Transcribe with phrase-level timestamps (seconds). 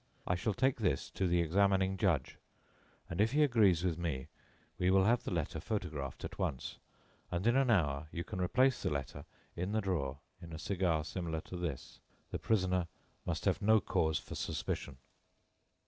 [0.25, 2.39] I shall take this to the examining judge,
[3.07, 4.29] and, if he agrees with me,
[4.79, 6.79] we will have the letter photographed at once,
[7.29, 9.25] and in an hour you can replace the letter
[9.55, 11.99] in the drawer in a cigar similar to this.
[12.31, 12.87] The prisoner
[13.27, 14.97] must have no cause for suspicion."